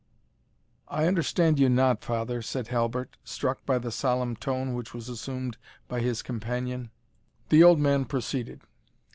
[0.87, 5.57] "I understand you not, father," said Halbert, struck by the solemn tone which was assumed
[5.87, 6.89] by his companion.
[7.49, 8.63] The old man proceeded.